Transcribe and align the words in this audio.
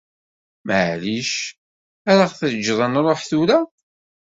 Meɛlic 0.65 1.33
ad 2.11 2.19
ɣ-teǧǧeḍ 2.29 2.79
ad 2.85 2.89
nṛuḥ 2.91 3.21
tura? 3.29 3.59